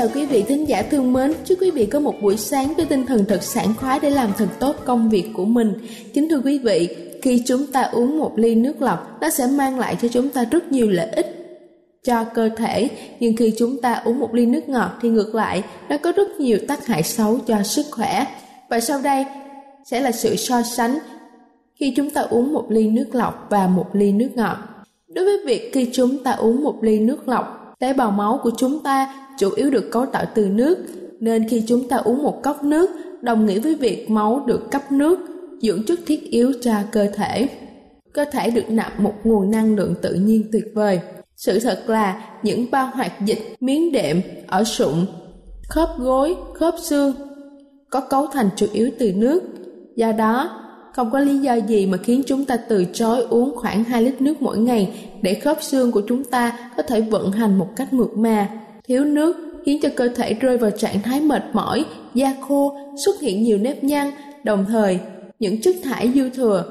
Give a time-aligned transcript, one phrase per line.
[0.00, 1.32] Chào quý vị thính giả thương mến.
[1.44, 4.32] Chúc quý vị có một buổi sáng với tinh thần thật sảng khoái để làm
[4.38, 5.72] thật tốt công việc của mình.
[6.14, 9.78] Kính thưa quý vị, khi chúng ta uống một ly nước lọc, nó sẽ mang
[9.78, 11.26] lại cho chúng ta rất nhiều lợi ích
[12.04, 12.88] cho cơ thể.
[13.20, 16.40] Nhưng khi chúng ta uống một ly nước ngọt thì ngược lại, nó có rất
[16.40, 18.26] nhiều tác hại xấu cho sức khỏe.
[18.70, 19.24] Và sau đây
[19.84, 20.98] sẽ là sự so sánh
[21.74, 24.56] khi chúng ta uống một ly nước lọc và một ly nước ngọt.
[25.08, 28.50] Đối với việc khi chúng ta uống một ly nước lọc, tế bào máu của
[28.56, 30.78] chúng ta chủ yếu được cấu tạo từ nước,
[31.20, 32.90] nên khi chúng ta uống một cốc nước,
[33.22, 35.18] đồng nghĩa với việc máu được cấp nước,
[35.62, 37.48] dưỡng chất thiết yếu cho cơ thể.
[38.12, 41.00] Cơ thể được nạp một nguồn năng lượng tự nhiên tuyệt vời.
[41.36, 45.06] Sự thật là những bao hoạt dịch, miếng đệm ở sụn,
[45.68, 47.12] khớp gối, khớp xương
[47.90, 49.42] có cấu thành chủ yếu từ nước.
[49.96, 50.50] Do đó,
[50.92, 54.20] không có lý do gì mà khiến chúng ta từ chối uống khoảng 2 lít
[54.20, 57.92] nước mỗi ngày để khớp xương của chúng ta có thể vận hành một cách
[57.92, 58.48] mượt mà
[58.84, 61.84] thiếu nước khiến cho cơ thể rơi vào trạng thái mệt mỏi,
[62.14, 64.10] da khô, xuất hiện nhiều nếp nhăn,
[64.44, 64.98] đồng thời
[65.38, 66.64] những chất thải dư thừa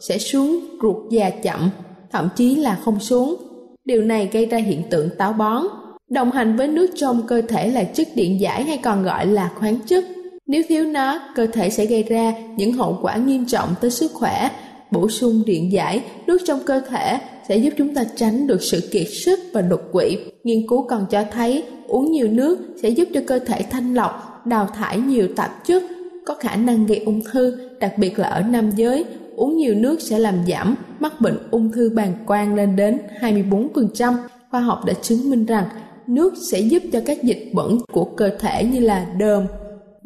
[0.00, 1.70] sẽ xuống ruột già chậm,
[2.12, 3.36] thậm chí là không xuống.
[3.84, 5.62] Điều này gây ra hiện tượng táo bón.
[6.08, 9.50] Đồng hành với nước trong cơ thể là chất điện giải hay còn gọi là
[9.58, 10.04] khoáng chất.
[10.46, 14.12] Nếu thiếu nó, cơ thể sẽ gây ra những hậu quả nghiêm trọng tới sức
[14.14, 14.50] khỏe.
[14.90, 17.18] Bổ sung điện giải, nước trong cơ thể
[17.48, 20.16] sẽ giúp chúng ta tránh được sự kiệt sức và đột quỵ.
[20.44, 24.42] Nghiên cứu còn cho thấy uống nhiều nước sẽ giúp cho cơ thể thanh lọc,
[24.46, 25.82] đào thải nhiều tạp chất
[26.26, 29.04] có khả năng gây ung thư, đặc biệt là ở nam giới.
[29.36, 34.14] Uống nhiều nước sẽ làm giảm mắc bệnh ung thư bàng quang lên đến 24%.
[34.50, 35.64] Khoa học đã chứng minh rằng
[36.06, 39.46] nước sẽ giúp cho các dịch bẩn của cơ thể như là đờm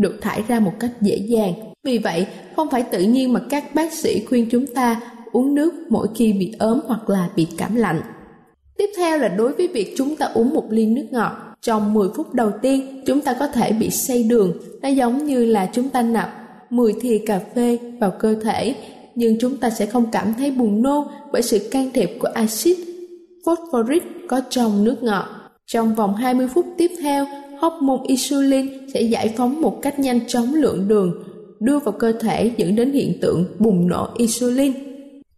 [0.01, 1.53] được thải ra một cách dễ dàng.
[1.85, 5.01] Vì vậy, không phải tự nhiên mà các bác sĩ khuyên chúng ta
[5.33, 8.01] uống nước mỗi khi bị ốm hoặc là bị cảm lạnh.
[8.79, 11.33] Tiếp theo là đối với việc chúng ta uống một ly nước ngọt.
[11.61, 14.53] Trong 10 phút đầu tiên, chúng ta có thể bị say đường.
[14.83, 16.31] Nó giống như là chúng ta nạp
[16.71, 18.75] 10 thìa cà phê vào cơ thể,
[19.15, 22.77] nhưng chúng ta sẽ không cảm thấy buồn nôn bởi sự can thiệp của axit
[23.47, 25.27] phosphoric có trong nước ngọt.
[25.67, 27.27] Trong vòng 20 phút tiếp theo,
[27.61, 31.23] hóc môn insulin sẽ giải phóng một cách nhanh chóng lượng đường
[31.61, 34.73] đưa vào cơ thể dẫn đến hiện tượng bùng nổ insulin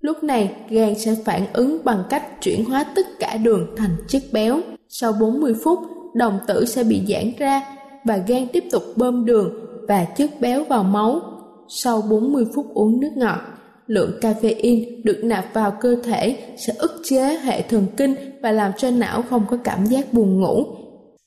[0.03, 4.23] Lúc này, gan sẽ phản ứng bằng cách chuyển hóa tất cả đường thành chất
[4.33, 4.61] béo.
[4.89, 5.79] Sau 40 phút,
[6.15, 7.63] đồng tử sẽ bị giãn ra
[8.05, 9.55] và gan tiếp tục bơm đường
[9.89, 11.21] và chất béo vào máu.
[11.69, 13.39] Sau 40 phút uống nước ngọt,
[13.87, 18.73] lượng caffeine được nạp vào cơ thể sẽ ức chế hệ thần kinh và làm
[18.79, 20.65] cho não không có cảm giác buồn ngủ.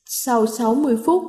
[0.08, 1.22] Sau 60 phút,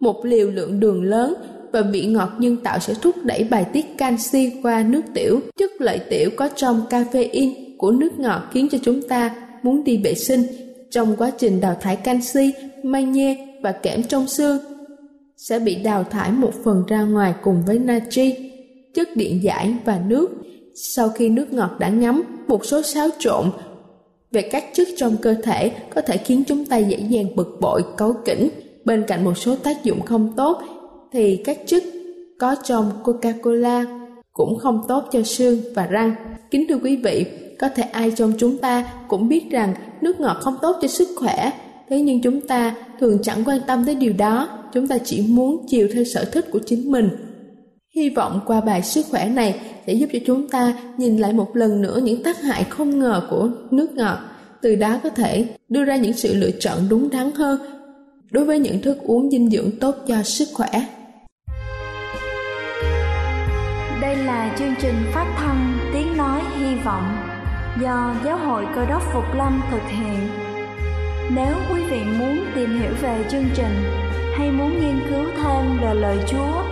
[0.00, 1.34] một liều lượng đường lớn
[1.72, 5.40] và vị ngọt nhân tạo sẽ thúc đẩy bài tiết canxi qua nước tiểu.
[5.58, 10.00] Chất lợi tiểu có trong caffeine của nước ngọt khiến cho chúng ta muốn đi
[10.04, 10.42] vệ sinh.
[10.90, 12.52] Trong quá trình đào thải canxi,
[12.82, 14.58] magie và kẽm trong xương
[15.36, 18.34] sẽ bị đào thải một phần ra ngoài cùng với natri,
[18.94, 20.30] chất điện giải và nước.
[20.74, 23.50] Sau khi nước ngọt đã ngấm, một số xáo trộn
[24.32, 27.82] về các chất trong cơ thể có thể khiến chúng ta dễ dàng bực bội,
[27.96, 28.48] cáu kỉnh.
[28.84, 30.62] Bên cạnh một số tác dụng không tốt
[31.12, 31.82] thì các chất
[32.38, 33.84] có trong Coca-Cola
[34.32, 36.14] cũng không tốt cho xương và răng.
[36.50, 37.24] Kính thưa quý vị,
[37.58, 41.08] có thể ai trong chúng ta cũng biết rằng nước ngọt không tốt cho sức
[41.16, 41.52] khỏe,
[41.88, 45.66] thế nhưng chúng ta thường chẳng quan tâm tới điều đó, chúng ta chỉ muốn
[45.68, 47.08] chiều theo sở thích của chính mình.
[47.94, 51.56] Hy vọng qua bài sức khỏe này sẽ giúp cho chúng ta nhìn lại một
[51.56, 54.18] lần nữa những tác hại không ngờ của nước ngọt,
[54.62, 57.60] từ đó có thể đưa ra những sự lựa chọn đúng đắn hơn
[58.30, 60.68] đối với những thức uống dinh dưỡng tốt cho sức khỏe.
[64.02, 67.16] Đây là chương trình phát thanh Tiếng Nói Hy Vọng
[67.82, 70.28] do Giáo hội Cơ đốc Phục Lâm thực hiện.
[71.34, 73.74] Nếu quý vị muốn tìm hiểu về chương trình
[74.38, 76.71] hay muốn nghiên cứu thêm về lời Chúa,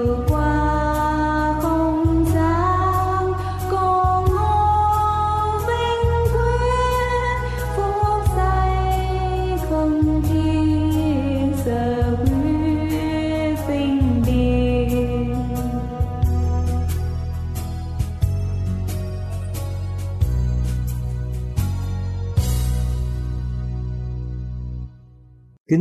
[0.00, 0.06] Kính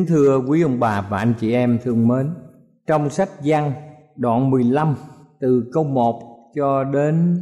[0.06, 2.34] thưa quý ông bà và anh chị em thương mến,
[2.88, 3.89] trong sách văn
[4.20, 4.96] đoạn 15
[5.40, 6.22] từ câu 1
[6.56, 7.42] cho đến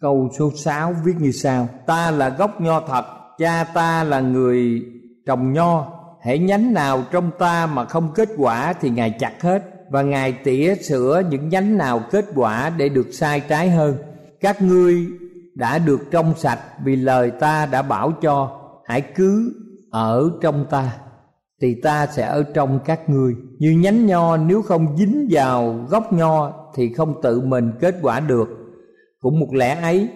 [0.00, 3.04] câu số 6 viết như sau: Ta là gốc nho thật,
[3.38, 4.82] cha ta là người
[5.26, 5.86] trồng nho,
[6.22, 10.32] hễ nhánh nào trong ta mà không kết quả thì ngài chặt hết và ngài
[10.32, 13.96] tỉa sửa những nhánh nào kết quả để được sai trái hơn.
[14.40, 15.06] Các ngươi
[15.54, 19.54] đã được trong sạch vì lời ta đã bảo cho hãy cứ
[19.90, 20.92] ở trong ta
[21.60, 23.34] thì ta sẽ ở trong các ngươi.
[23.58, 28.20] Như nhánh nho nếu không dính vào gốc nho thì không tự mình kết quả
[28.20, 28.48] được.
[29.20, 30.08] Cũng một lẽ ấy,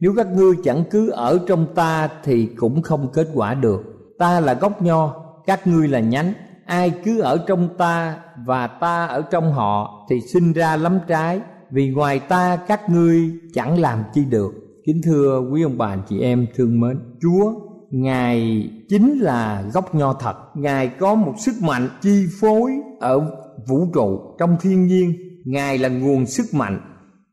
[0.00, 3.82] nếu các ngươi chẳng cứ ở trong ta thì cũng không kết quả được.
[4.18, 5.14] Ta là gốc nho,
[5.46, 6.32] các ngươi là nhánh.
[6.66, 8.16] Ai cứ ở trong ta
[8.46, 11.40] và ta ở trong họ thì sinh ra lắm trái.
[11.70, 14.52] Vì ngoài ta, các ngươi chẳng làm chi được.
[14.86, 17.52] Kính thưa quý ông bà chị em, thương mến, chúa
[17.92, 20.36] ngài chính là gốc nho thật.
[20.54, 23.20] Ngài có một sức mạnh chi phối ở
[23.68, 25.12] vũ trụ trong thiên nhiên.
[25.44, 26.80] Ngài là nguồn sức mạnh.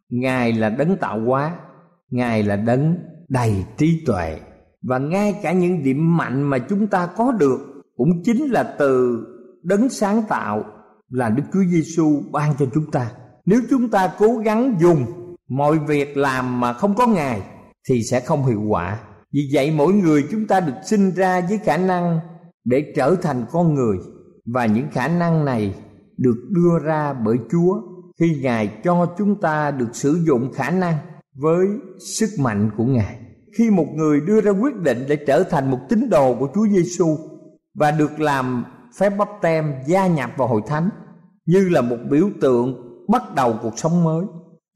[0.10, 1.56] Ngài là đấng tạo hóa.
[2.10, 2.98] Ngài là đấng
[3.30, 4.40] đầy trí tuệ.
[4.82, 7.60] Và ngay cả những điểm mạnh mà chúng ta có được
[7.98, 9.24] cũng chính là từ
[9.64, 10.64] đấng sáng tạo
[11.10, 13.12] là Đức Chúa Giêsu ban cho chúng ta.
[13.46, 15.06] Nếu chúng ta cố gắng dùng
[15.50, 17.42] mọi việc làm mà không có Ngài
[17.90, 19.00] thì sẽ không hiệu quả.
[19.34, 22.20] Vì vậy mỗi người chúng ta được sinh ra với khả năng
[22.66, 23.98] để trở thành con người
[24.46, 25.76] và những khả năng này
[26.18, 27.82] được đưa ra bởi Chúa
[28.20, 30.96] khi Ngài cho chúng ta được sử dụng khả năng
[31.36, 31.68] với
[32.18, 33.20] sức mạnh của Ngài.
[33.58, 36.68] Khi một người đưa ra quyết định để trở thành một tín đồ của Chúa
[36.68, 37.18] Giêsu
[37.76, 38.66] và được làm
[39.00, 40.90] phép bắp tem, gia nhập vào hội thánh
[41.46, 42.76] như là một biểu tượng
[43.08, 44.26] bắt đầu cuộc sống mới.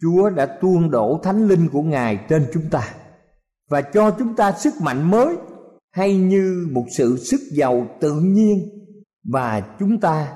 [0.01, 2.83] Chúa đã tuôn đổ thánh linh của Ngài trên chúng ta
[3.69, 5.35] và cho chúng ta sức mạnh mới
[5.91, 8.69] hay như một sự sức giàu tự nhiên
[9.23, 10.33] và chúng ta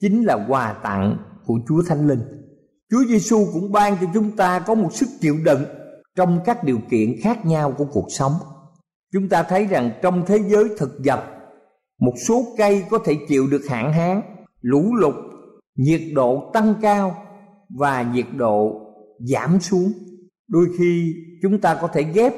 [0.00, 2.22] chính là quà tặng của Chúa Thánh Linh.
[2.90, 5.64] Chúa Giêsu cũng ban cho chúng ta có một sức chịu đựng
[6.16, 8.32] trong các điều kiện khác nhau của cuộc sống.
[9.12, 11.24] Chúng ta thấy rằng trong thế giới thực vật,
[12.00, 14.22] một số cây có thể chịu được hạn hán,
[14.60, 15.14] lũ lụt,
[15.76, 17.16] nhiệt độ tăng cao
[17.68, 18.80] và nhiệt độ
[19.18, 19.92] giảm xuống.
[20.48, 22.34] Đôi khi chúng ta có thể ghép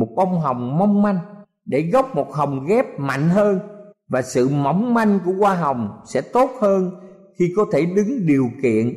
[0.00, 1.18] một bông hồng mong manh
[1.64, 3.58] để gốc một hồng ghép mạnh hơn
[4.08, 6.90] và sự mỏng manh của hoa hồng sẽ tốt hơn
[7.38, 8.94] khi có thể đứng điều kiện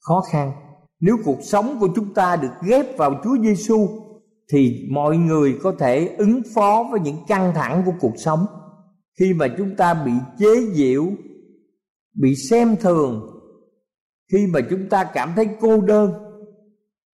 [0.00, 0.52] khó khăn.
[1.00, 3.88] Nếu cuộc sống của chúng ta được ghép vào Chúa Giêsu
[4.52, 8.46] thì mọi người có thể ứng phó với những căng thẳng của cuộc sống.
[9.18, 11.04] Khi mà chúng ta bị chế giễu,
[12.14, 13.30] bị xem thường,
[14.32, 16.12] khi mà chúng ta cảm thấy cô đơn,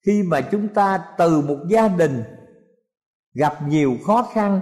[0.05, 2.24] khi mà chúng ta từ một gia đình
[3.33, 4.62] gặp nhiều khó khăn,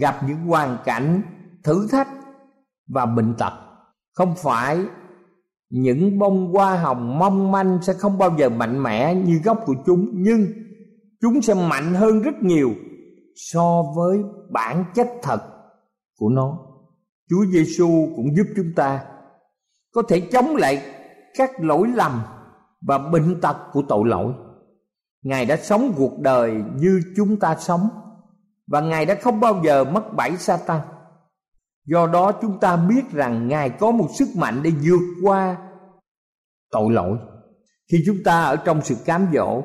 [0.00, 1.22] gặp những hoàn cảnh
[1.64, 2.08] thử thách
[2.88, 3.52] và bệnh tật.
[4.12, 4.78] Không phải
[5.70, 9.74] những bông hoa hồng mong manh sẽ không bao giờ mạnh mẽ như gốc của
[9.86, 10.46] chúng, nhưng
[11.20, 12.70] chúng sẽ mạnh hơn rất nhiều
[13.36, 14.18] so với
[14.50, 15.42] bản chất thật
[16.18, 16.58] của nó.
[17.30, 19.04] Chúa Giêsu cũng giúp chúng ta
[19.92, 20.82] có thể chống lại
[21.38, 22.22] các lỗi lầm
[22.80, 24.32] và bệnh tật của tội lỗi.
[25.26, 27.88] Ngài đã sống cuộc đời như chúng ta sống,
[28.66, 30.80] Và Ngài đã không bao giờ mất bẫy Satan
[31.86, 35.56] Do đó chúng ta biết rằng Ngài có một sức mạnh để vượt qua
[36.70, 37.18] tội lỗi.
[37.92, 39.62] Khi chúng ta ở trong sự cám dỗ,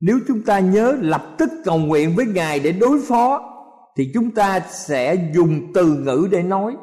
[0.00, 3.54] Nếu chúng ta nhớ lập tức cầu nguyện với Ngài để đối phó,
[3.96, 6.76] Thì chúng ta sẽ dùng từ ngữ để nói,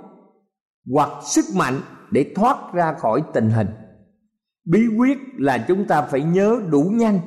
[0.94, 1.82] Hoặc sức mạnh
[2.12, 3.68] để thoát ra khỏi tình hình.
[4.66, 7.20] Bí quyết là chúng ta phải nhớ đủ nhanh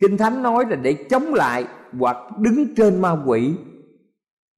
[0.00, 1.64] Kinh Thánh nói là để chống lại
[1.98, 3.54] hoặc đứng trên ma quỷ,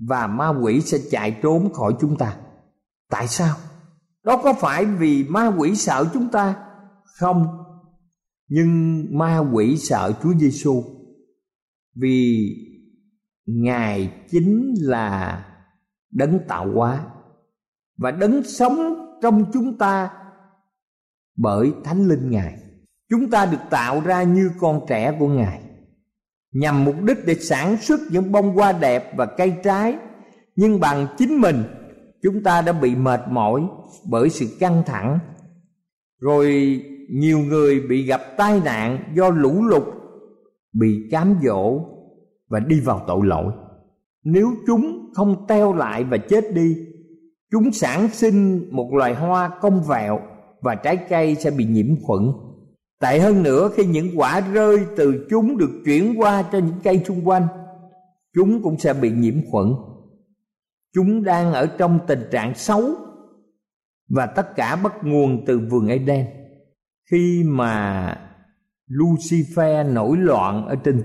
[0.09, 2.37] và ma quỷ sẽ chạy trốn khỏi chúng ta.
[3.11, 3.57] Tại sao?
[4.25, 6.67] Đó có phải vì ma quỷ sợ chúng ta?
[7.19, 7.47] Không.
[8.49, 10.85] Nhưng ma quỷ sợ Chúa Giêsu
[11.95, 12.49] vì
[13.47, 15.45] Ngài chính là
[16.11, 17.07] đấng tạo hóa
[17.97, 18.79] và đấng sống
[19.23, 20.11] trong chúng ta
[21.37, 22.59] bởi Thánh Linh Ngài
[23.11, 25.61] chúng ta được tạo ra như con trẻ của ngài.
[26.53, 29.97] Nhằm mục đích để sản xuất những bông hoa đẹp và cây trái.
[30.57, 31.63] Nhưng bằng chính mình,
[32.23, 33.63] chúng ta đã bị mệt mỏi
[34.11, 35.19] bởi sự căng thẳng.
[36.21, 39.83] Rồi nhiều người bị gặp tai nạn do lũ lụt,
[40.73, 41.85] bị cám dỗ
[42.49, 43.53] và đi vào tội lỗi.
[44.25, 46.77] Nếu chúng không teo lại và chết đi,
[47.51, 50.21] chúng sản sinh một loài hoa cong vẹo
[50.61, 52.23] và trái cây sẽ bị nhiễm khuẩn.
[53.01, 57.03] Tệ hơn nữa, khi những quả rơi từ chúng được chuyển qua cho những cây
[57.07, 57.47] xung quanh,
[58.35, 59.75] Chúng cũng sẽ bị nhiễm khuẩn
[60.95, 62.83] Chúng đang ở trong tình trạng xấu
[64.09, 66.27] và tất cả bắt nguồn từ vườn Eden
[67.11, 68.15] khi mà
[68.89, 71.03] Lucifer nổi loạn ở trên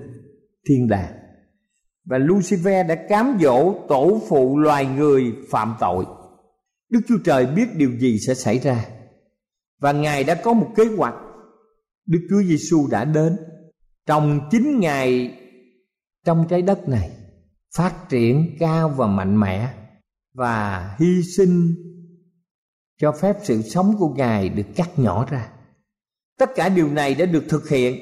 [0.69, 1.13] thiên đàng,
[2.05, 6.05] và Lucifer đã cám dỗ tổ phụ loài người phạm tội.
[6.89, 8.85] Đức Chúa Trời biết điều gì sẽ xảy ra
[9.81, 11.15] và Ngài đã có một kế hoạch.
[12.05, 13.37] Đức Chúa Giêsu đã đến.
[14.05, 15.37] Trong chín ngày
[16.25, 17.09] trong trái đất này,
[17.75, 19.73] phát triển cao và mạnh mẽ
[20.33, 21.75] và hy sinh
[23.01, 25.49] cho phép sự sống của ngài được cắt nhỏ ra.
[26.39, 27.95] Tất cả điều này đã được thực hiện.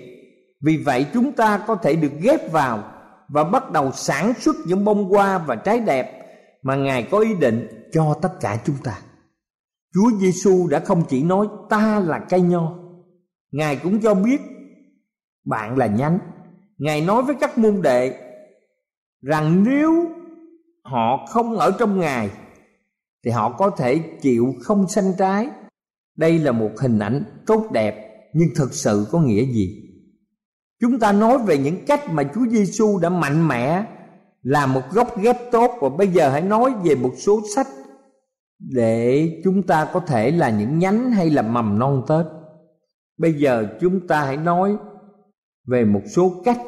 [0.61, 2.83] Vì vậy, chúng ta có thể được ghép vào
[3.29, 6.19] và bắt đầu sản xuất những bông hoa và trái đẹp
[6.63, 8.99] mà ngài có ý định cho tất cả chúng ta.
[9.93, 12.82] Chúa giêsu đã không chỉ nói, ta là cây nho
[13.53, 14.41] ngài cũng cho biết,
[15.45, 16.19] bạn là nhánh.
[16.77, 18.19] Ngài nói với các môn đệ
[19.21, 20.05] rằng nếu
[20.83, 22.29] họ không ở trong ngài,
[23.25, 25.49] thì họ có thể chịu không sanh trái.
[26.17, 27.95] Đây là một hình ảnh tốt đẹp,
[28.33, 29.79] nhưng thực sự có nghĩa gì?
[30.81, 33.85] Chúng ta nói về những cách mà Chúa Giêsu đã mạnh mẽ
[34.41, 35.71] làm một gốc ghép tốt.
[35.81, 37.67] Và bây giờ hãy nói về một số sách
[38.59, 42.25] để chúng ta có thể là những nhánh hay là mầm non Tết.
[43.17, 44.77] Bây giờ chúng ta hãy nói
[45.67, 46.59] về một số cách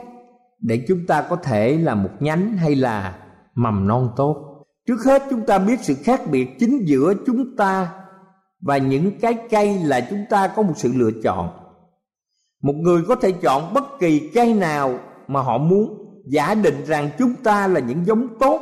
[0.60, 3.18] để chúng ta có thể là một nhánh hay là
[3.56, 4.66] mầm non tốt.
[4.88, 7.94] Trước hết chúng ta biết sự khác biệt chính giữa chúng ta
[8.62, 11.50] và những cái cây là chúng ta có một sự lựa chọn.
[12.64, 17.10] Một người có thể chọn bất kỳ cây nào mà họ muốn, giả định rằng
[17.20, 18.62] chúng ta là những giống tốt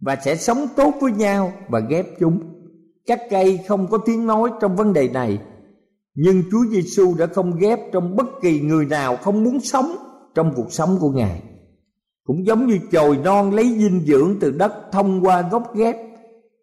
[0.00, 2.40] và sẽ sống tốt với nhau và ghép chúng.
[3.06, 5.38] Các cây không có tiếng nói trong vấn đề này
[6.14, 9.96] nhưng Chúa Giêsu đã không ghép trong bất kỳ người nào không muốn sống
[10.34, 11.42] trong cuộc sống của Ngài.
[12.24, 15.96] Cũng giống như chồi non lấy dinh dưỡng từ đất thông qua gốc ghép,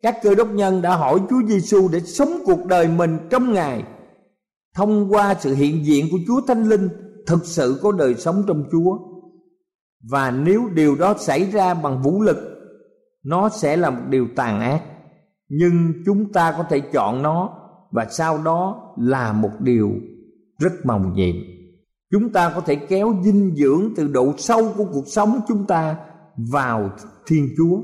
[0.02, 3.84] các cơ đốc nhân đã hỏi Chúa Giêsu để sống cuộc đời mình trong Ngài.
[4.76, 6.90] Thông qua sự hiện diện của Chúa Thánh Linh,
[7.28, 8.98] thực sự có đời sống trong Chúa.
[10.12, 12.38] Và nếu điều đó xảy ra bằng vũ lực,
[13.24, 14.82] nó sẽ là một điều tàn ác.
[15.50, 17.59] Nhưng chúng ta có thể chọn nó
[17.92, 19.92] và sau đó là một điều
[20.60, 21.36] rất màu nhiệm.
[22.12, 25.96] Chúng ta có thể kéo dinh dưỡng từ độ sâu của cuộc sống chúng ta
[26.38, 26.90] vào
[27.28, 27.78] thiên chúa.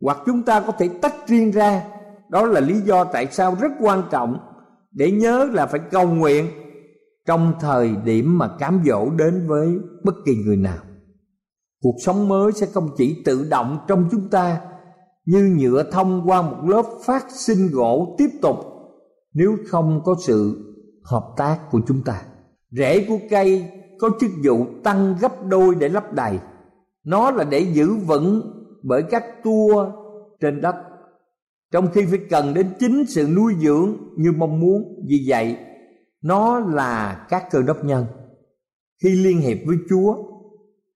[0.00, 1.84] Hoặc chúng ta có thể tách riêng ra.
[2.28, 4.38] Đó là lý do tại sao rất quan trọng
[4.92, 6.46] để nhớ là phải cầu nguyện
[7.26, 10.78] trong thời điểm mà cám dỗ đến với bất kỳ người nào.
[11.82, 14.60] Cuộc sống mới sẽ không chỉ tự động trong chúng ta,
[15.26, 18.69] như nhựa thông qua một lớp phát sinh gỗ tiếp tục
[19.34, 20.66] nếu không có sự
[21.04, 22.22] hợp tác của chúng ta.
[22.70, 26.38] Rễ của cây có chức vụ tăng gấp đôi để lấp đầy.
[27.04, 28.42] Nó là để giữ vững
[28.82, 29.92] bởi các tua
[30.40, 30.74] trên đất.
[31.72, 35.56] Trong khi phải cần đến chính sự nuôi dưỡng như mong muốn, vì vậy,
[36.22, 38.06] nó là các cơ đốc nhân.
[39.02, 40.16] Khi liên hiệp với chúa,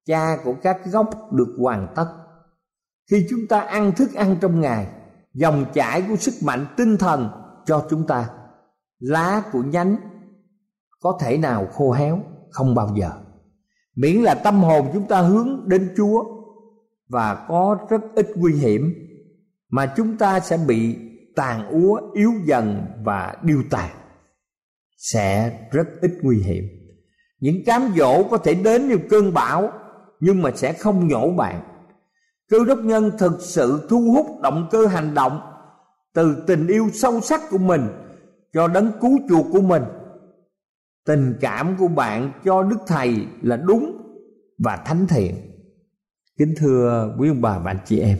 [0.06, 2.06] cha của các gốc được hoàn tất.
[3.10, 4.86] Khi chúng ta ăn thức ăn trong ngày,
[5.34, 7.28] dòng chảy của sức mạnh tinh thần
[7.66, 8.28] cho chúng ta.
[8.98, 9.96] Lá của nhánh
[11.00, 12.20] có thể nào khô héo?
[12.50, 13.10] Không bao giờ.
[13.96, 16.24] Miễn là tâm hồn chúng ta hướng đến chúa
[17.08, 18.94] và có rất ít nguy hiểm,
[19.70, 20.96] mà chúng ta sẽ bị
[21.36, 23.90] tàn úa, yếu dần và điêu tàn.
[24.96, 26.64] Sẽ rất ít nguy hiểm.
[27.40, 29.72] Những cám dỗ có thể đến như cơn bão,
[30.20, 31.62] nhưng mà sẽ không nhổ bạn.
[32.50, 35.40] Cơ đốc nhân thực sự thu hút động cơ hành động
[36.14, 37.80] từ tình yêu sâu sắc của mình
[38.52, 39.82] cho đấng cứu chuộc của mình.
[41.06, 43.96] Tình cảm của bạn cho đức thầy là đúng
[44.58, 45.34] và thánh thiện.
[46.38, 48.18] Kính thưa quý ông bà và anh chị em,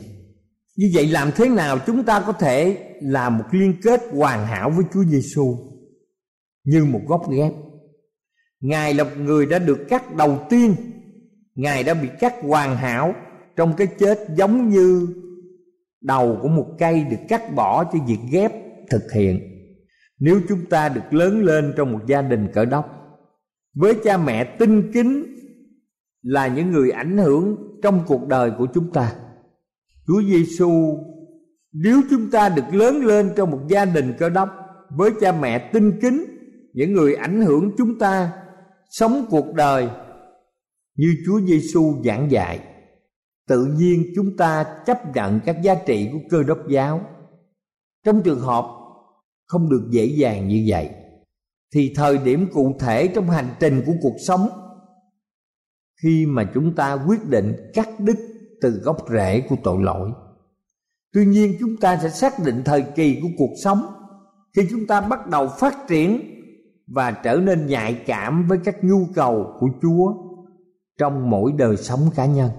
[0.77, 4.71] như vậy làm thế nào chúng ta có thể làm một liên kết hoàn hảo
[4.71, 5.57] với Chúa Giêsu
[6.65, 7.53] như một góc ghép?
[8.61, 10.75] Ngài là một người đã được cắt đầu tiên,
[11.55, 13.15] Ngài đã bị cắt hoàn hảo
[13.57, 15.09] Trong cái chết giống như
[16.05, 18.53] Đầu của một cây được cắt bỏ cho việc ghép
[18.91, 19.41] thực hiện.
[20.19, 22.91] Nếu chúng ta được lớn lên trong một gia đình cỡ đốc,
[23.75, 25.25] với cha mẹ tinh kính
[26.23, 29.13] là những người ảnh hưởng trong cuộc đời của chúng ta.
[30.07, 30.99] Chúa Giêsu
[31.73, 34.49] nếu chúng ta được lớn lên trong một gia đình cơ đốc
[34.91, 36.25] với cha mẹ tinh kính,
[36.73, 38.33] những người ảnh hưởng chúng ta
[38.91, 39.89] sống cuộc đời
[40.97, 42.61] như Chúa Giêsu giảng dạy
[43.49, 47.01] tự nhiên chúng ta chấp nhận các giá trị của cơ đốc giáo
[48.05, 48.65] trong trường hợp
[49.47, 50.91] không được dễ dàng như vậy,
[51.75, 54.49] thì thời điểm cụ thể trong hành trình của cuộc sống,
[56.03, 58.17] khi mà chúng ta quyết định cắt đứt
[58.61, 60.11] từ gốc rễ của tội lỗi
[61.15, 63.87] tuy nhiên, chúng ta sẽ xác định thời kỳ của cuộc sống
[64.57, 66.21] khi chúng ta bắt đầu phát triển
[66.87, 70.15] và trở nên nhạy cảm với các nhu cầu của Chúa
[70.99, 72.51] trong mỗi đời sống cá nhân.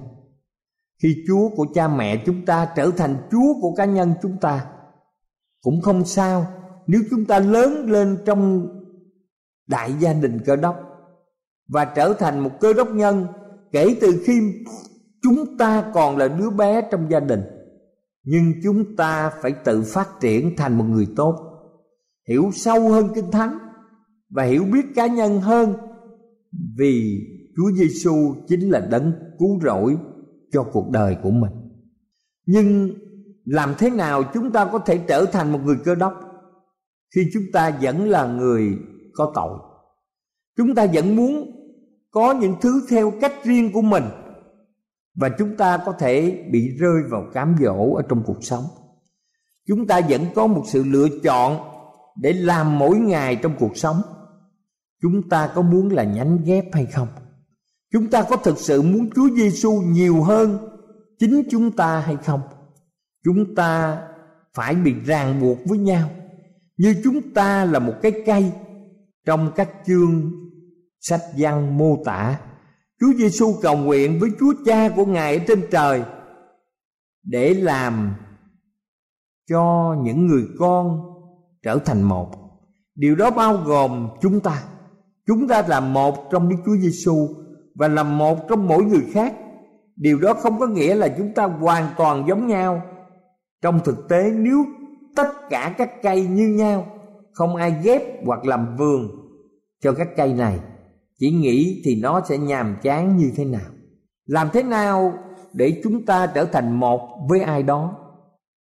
[1.04, 4.66] Khi Chúa của cha mẹ chúng ta trở thành Chúa của cá nhân chúng ta,
[5.64, 6.48] cũng không sao
[6.88, 8.68] nếu chúng ta lớn lên trong
[9.68, 10.76] đại gia đình cơ đốc
[11.68, 13.28] và trở thành một cơ đốc nhân
[13.72, 14.54] kể từ khi
[15.22, 17.42] chúng ta còn là đứa bé trong gia đình.
[18.24, 21.36] Nhưng chúng ta phải tự phát triển thành một người tốt,
[22.30, 23.58] hiểu sâu hơn kinh thánh
[24.30, 25.74] và hiểu biết cá nhân hơn
[26.78, 27.20] vì
[27.56, 29.98] Chúa Giêsu chính là đấng cứu rỗi
[30.56, 31.52] cho cuộc đời của mình.
[32.46, 32.94] Nhưng
[33.46, 36.14] làm thế nào chúng ta có thể trở thành một người cơ đốc
[37.16, 38.78] khi chúng ta vẫn là người
[39.14, 39.60] có tội?
[40.58, 41.52] Chúng ta vẫn muốn
[42.12, 44.04] có những thứ theo cách riêng của mình
[45.16, 48.64] và chúng ta có thể bị rơi vào cám dỗ ở trong cuộc sống.
[49.68, 51.58] Chúng ta vẫn có một sự lựa chọn
[52.22, 54.02] để làm mỗi ngày trong cuộc sống.
[55.02, 57.08] Chúng ta có muốn là nhánh ghép hay không?
[57.96, 60.58] Chúng ta có thực sự muốn Chúa Giêsu nhiều hơn
[61.20, 62.42] chính chúng ta hay không?
[63.26, 64.02] Chúng ta
[64.54, 66.10] phải bị ràng buộc với nhau
[66.78, 68.52] như chúng ta là một cái cây
[69.26, 70.32] trong các chương
[71.00, 72.40] sách văn mô tả,
[73.00, 76.04] Chúa Giêsu cầu nguyện với Chúa Cha của Ngài ở trên trời
[77.24, 78.16] để làm
[79.50, 81.02] cho những người con
[81.64, 82.32] trở thành một.
[82.96, 84.64] Điều đó bao gồm chúng ta.
[85.28, 87.45] Chúng ta là một trong Đức Chúa Giêsu
[87.76, 89.34] và là một trong mỗi người khác.
[89.96, 92.82] Điều đó không có nghĩa là chúng ta hoàn toàn giống nhau.
[93.62, 94.66] Trong thực tế nếu
[95.16, 96.88] tất cả các cây như nhau,
[97.32, 99.10] không ai ghép hoặc làm vườn
[99.84, 100.60] cho các cây này
[101.20, 103.72] chỉ nghĩ thì nó sẽ nhàm chán như thế nào.
[104.26, 105.14] Làm thế nào
[105.54, 107.96] để chúng ta trở thành một với ai đó?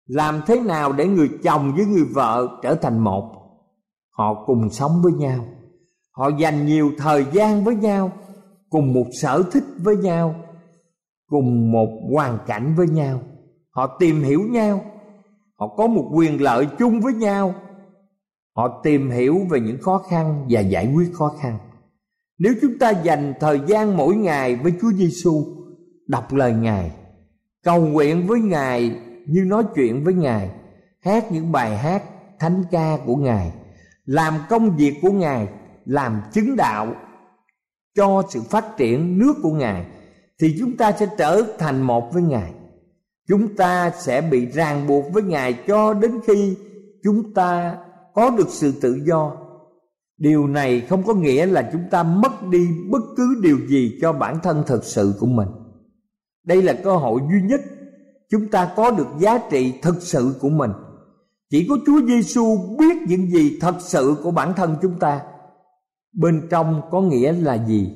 [0.07, 3.31] Làm thế nào để người chồng với người vợ trở thành một?
[4.11, 5.45] Họ cùng sống với nhau.
[6.11, 8.11] Họ dành nhiều thời gian với nhau
[8.75, 10.35] cùng một sở thích với nhau
[11.29, 13.21] cùng một hoàn cảnh với nhau.
[13.69, 14.85] Họ tìm hiểu nhau
[15.59, 17.55] họ có một quyền lợi chung với nhau.
[18.55, 21.57] Họ tìm hiểu về những khó khăn và giải quyết khó khăn.
[22.37, 25.45] Nếu chúng ta dành thời gian mỗi ngày với Chúa Giêsu,
[26.07, 26.91] đọc lời Ngài,
[27.63, 28.95] cầu nguyện với Ngài
[29.27, 30.49] như nói chuyện với Ngài,
[31.01, 32.03] hát những bài hát
[32.39, 33.51] thánh ca của Ngài,
[34.05, 35.47] làm công việc của Ngài,
[35.85, 36.95] làm chứng đạo
[37.95, 39.85] cho sự phát triển nước của Ngài,
[40.39, 42.53] thì chúng ta sẽ trở thành một với Ngài.
[43.27, 46.57] Chúng ta sẽ bị ràng buộc với Ngài cho đến khi
[47.03, 47.77] chúng ta
[48.13, 49.31] có được sự tự do.
[50.17, 54.13] Điều này không có nghĩa là chúng ta mất đi bất cứ điều gì cho
[54.13, 55.47] bản thân thật sự của mình.
[56.43, 57.61] Đây là cơ hội duy nhất
[58.31, 60.71] chúng ta có được giá trị thực sự của mình.
[61.49, 65.21] Chỉ có Chúa Giêsu biết những gì thật sự của bản thân chúng ta
[66.15, 67.91] bên trong có nghĩa là gì?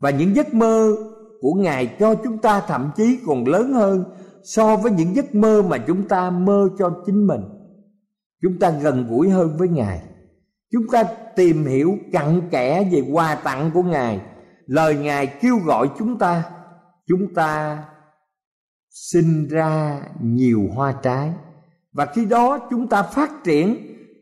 [0.00, 0.96] Và những giấc mơ
[1.40, 4.04] của Ngài cho chúng ta thậm chí còn lớn hơn
[4.44, 7.40] so với những giấc mơ mà chúng ta mơ cho chính mình.
[8.42, 10.02] Chúng ta gần gũi hơn với Ngài.
[10.72, 11.04] Chúng ta
[11.36, 14.20] tìm hiểu cặn kẽ về quà tặng của ngài,
[14.66, 16.44] lời ngài kêu gọi chúng ta.
[17.08, 17.84] Chúng ta
[18.90, 21.32] sinh ra nhiều hoa trái.
[21.92, 23.76] Và khi đó chúng ta phát triển,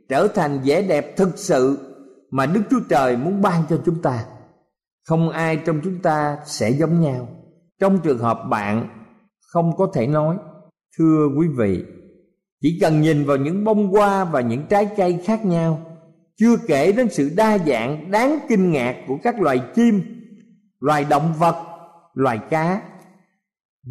[0.09, 1.89] trở thành vẻ đẹp thực sự
[2.30, 4.24] mà đức chúa trời muốn ban cho chúng ta.
[5.08, 7.28] Không ai trong chúng ta sẽ giống nhau.
[7.80, 8.88] Trong trường hợp bạn,
[9.52, 10.36] không có thể nói,
[10.98, 11.84] thưa quý vị,
[12.60, 15.80] chỉ cần nhìn vào những bông hoa và những trái cây khác nhau,
[16.36, 20.02] chưa kể đến sự đa dạng, đáng kinh ngạc của các loài chim,
[20.80, 21.56] loài động vật,
[22.14, 22.82] loài cá.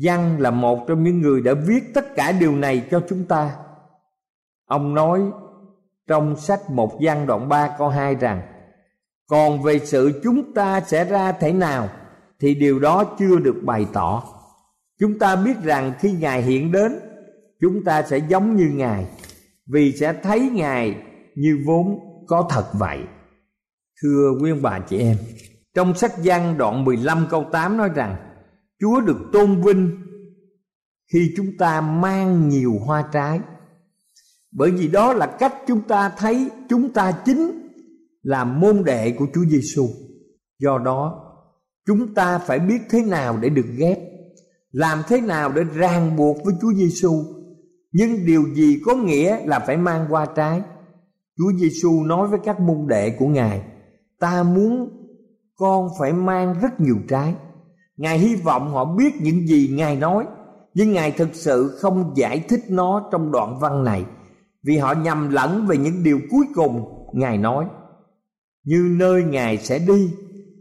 [0.04, 3.56] Văn là một trong những người đã viết tất cả điều này cho chúng ta.
[4.66, 5.22] Ông nói
[6.10, 8.42] trong sách một văn đoạn 3 câu 2 rằng,
[9.28, 11.90] còn về sự chúng ta sẽ ra thế nào
[12.40, 14.24] thì điều đó chưa được bày tỏ.
[15.00, 17.00] Chúng ta biết rằng khi ngài hiện đến,
[17.62, 19.06] chúng ta sẽ giống như ngài,
[19.68, 20.96] vì sẽ thấy ngài
[21.36, 23.00] như vốn có thật vậy.
[24.02, 25.18] Thưa quý ông bà chị em,
[25.74, 28.16] Trong sách văn đoạn 15 câu 8 nói rằng,
[28.80, 29.98] Chúa được tôn vinh
[31.14, 33.40] Khi chúng ta mang nhiều hoa trái.
[34.52, 37.70] Bởi vì đó là cách chúng ta thấy Chúng ta chính
[38.24, 39.88] là môn đệ của Chúa Giêsu.
[40.60, 41.26] Do đó
[41.88, 44.00] chúng ta phải biết thế nào để được ghép
[44.72, 47.24] Làm thế nào để ràng buộc với Chúa Giêsu.
[47.92, 50.62] Nhưng điều gì có nghĩa là phải mang qua trái
[51.40, 53.62] Chúa Giêsu nói với các môn đệ của Ngài,
[54.20, 54.90] ta muốn
[55.56, 57.36] con phải mang rất nhiều trái.
[57.98, 60.26] Ngài hy vọng họ biết những gì Ngài nói,
[60.74, 64.06] nhưng Ngài thực sự không giải thích nó trong đoạn văn này
[64.64, 67.66] vì họ nhầm lẫn về những điều cuối cùng ngài nói.
[68.66, 70.12] Như nơi ngài sẽ đi,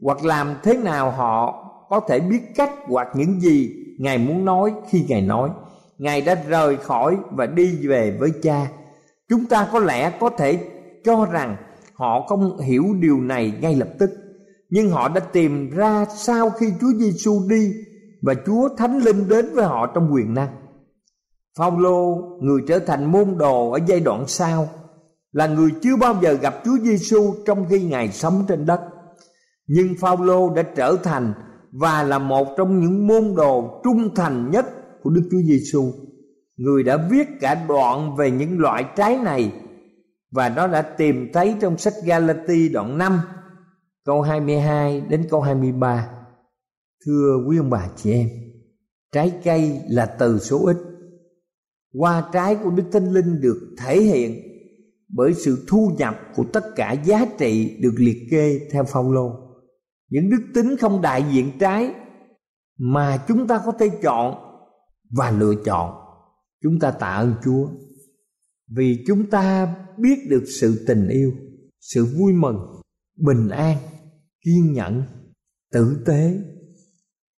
[0.02, 4.72] hoặc làm thế nào họ có thể biết cách hoặc những gì ngài muốn nói
[4.90, 5.50] khi ngài nói.
[5.98, 8.68] Ngài đã rời khỏi và đi về với cha.
[9.28, 10.58] Chúng ta có lẽ có thể
[11.04, 11.56] cho rằng
[11.94, 14.10] họ không hiểu điều này ngay lập tức,
[14.70, 17.72] nhưng họ đã tìm ra sau khi Chúa Giêsu đi
[18.22, 20.48] và Chúa Thánh Linh đến với họ trong quyền năng.
[21.58, 24.68] Phaolô người trở thành môn đồ ở giai đoạn sau
[25.32, 28.80] là người chưa bao giờ gặp Chúa Giêsu trong khi ngài sống trên đất.
[29.66, 31.32] Nhưng Phaolô đã trở thành
[31.72, 34.66] và là một trong những môn đồ trung thành nhất
[35.02, 35.92] của Đức Chúa Giêsu.
[36.56, 39.52] Người đã viết cả đoạn về những loại trái này
[40.30, 43.20] và nó đã tìm thấy trong sách Galati đoạn 5
[44.04, 46.08] câu 22 đến câu 23.
[47.06, 48.28] Thưa quý ông bà chị em,
[49.12, 50.87] trái cây là từ số ít.
[51.92, 54.42] Qua trái của Đức Thánh Linh được thể hiện
[55.08, 59.30] bởi sự thu nhập của tất cả giá trị được liệt kê theo phong lô.
[60.10, 61.94] Những đức tính không đại diện trái
[62.78, 64.34] mà chúng ta có thể chọn
[65.10, 65.94] và lựa chọn.
[66.62, 67.68] Chúng ta tạ ơn Chúa
[68.76, 71.32] vì chúng ta biết được sự tình yêu,
[71.80, 72.56] sự vui mừng,
[73.16, 73.76] bình an,
[74.44, 75.02] kiên nhẫn,
[75.72, 76.40] tử tế,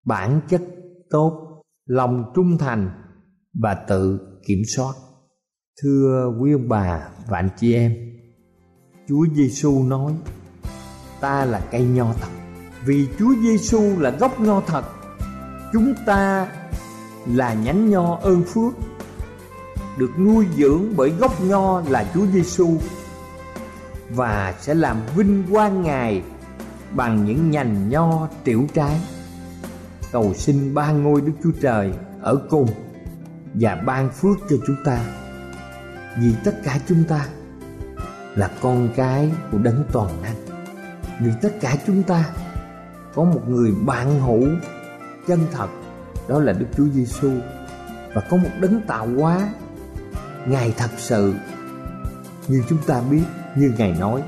[0.07, 0.63] bản chất
[1.11, 2.91] tốt, lòng trung thành
[3.63, 4.93] và tự kiểm soát.
[5.83, 7.95] Thưa quý ông bà và anh chị em,
[9.09, 10.13] Chúa Giêsu nói:
[11.21, 12.29] "Ta là cây nho thật."
[12.85, 14.85] Vì Chúa Giêsu là gốc nho thật,
[15.73, 16.49] chúng ta
[17.27, 18.75] là nhánh nho ơn phước
[19.99, 22.77] được nuôi dưỡng bởi gốc nho là Chúa Giêsu
[24.11, 26.23] và sẽ làm vinh quang Ngài
[26.91, 29.01] bằng những nhành nho tiểu trái.
[30.13, 32.69] Cầu xin ba ngôi Đức Chúa Trời ở cùng
[33.55, 35.01] và ban phước cho chúng ta.
[36.19, 37.27] Vì tất cả chúng ta
[38.35, 40.37] là con cái của Đấng Toàn Năng.
[41.21, 42.25] Vì tất cả chúng ta
[43.15, 44.49] có một người bạn hữu
[45.27, 45.69] chân thật,
[46.29, 47.31] đó là Đức Chúa Giêsu
[48.15, 49.51] và có một đấng tạo hóa,
[50.47, 51.35] ngài thật sự
[52.49, 53.25] như chúng ta biết,
[53.57, 54.23] như ngài nói,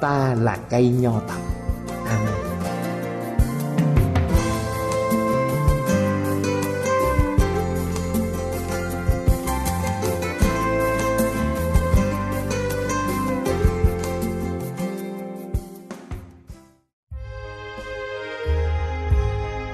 [0.00, 1.40] ta là cây nho thật
[2.06, 2.45] amen